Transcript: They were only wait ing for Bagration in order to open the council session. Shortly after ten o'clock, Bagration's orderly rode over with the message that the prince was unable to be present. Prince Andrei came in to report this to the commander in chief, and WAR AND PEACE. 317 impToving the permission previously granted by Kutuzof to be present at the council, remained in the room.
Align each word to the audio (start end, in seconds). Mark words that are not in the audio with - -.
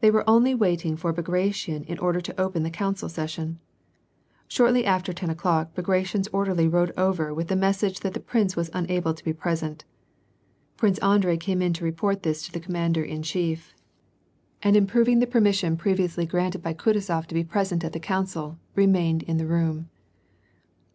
They 0.00 0.10
were 0.10 0.24
only 0.26 0.54
wait 0.54 0.86
ing 0.86 0.96
for 0.96 1.12
Bagration 1.12 1.84
in 1.84 1.98
order 1.98 2.22
to 2.22 2.40
open 2.40 2.62
the 2.62 2.70
council 2.70 3.06
session. 3.10 3.58
Shortly 4.46 4.86
after 4.86 5.12
ten 5.12 5.28
o'clock, 5.28 5.74
Bagration's 5.74 6.26
orderly 6.28 6.66
rode 6.66 6.90
over 6.96 7.34
with 7.34 7.48
the 7.48 7.54
message 7.54 8.00
that 8.00 8.14
the 8.14 8.18
prince 8.20 8.56
was 8.56 8.70
unable 8.72 9.12
to 9.12 9.22
be 9.22 9.34
present. 9.34 9.84
Prince 10.78 10.96
Andrei 11.00 11.36
came 11.36 11.60
in 11.60 11.74
to 11.74 11.84
report 11.84 12.22
this 12.22 12.40
to 12.46 12.50
the 12.52 12.60
commander 12.60 13.02
in 13.04 13.22
chief, 13.22 13.74
and 14.62 14.74
WAR 14.74 14.78
AND 14.78 14.88
PEACE. 14.88 14.92
317 14.94 15.16
impToving 15.18 15.20
the 15.20 15.30
permission 15.30 15.76
previously 15.76 16.24
granted 16.24 16.62
by 16.62 16.72
Kutuzof 16.72 17.26
to 17.26 17.34
be 17.34 17.44
present 17.44 17.84
at 17.84 17.92
the 17.92 18.00
council, 18.00 18.58
remained 18.74 19.22
in 19.24 19.36
the 19.36 19.46
room. 19.46 19.90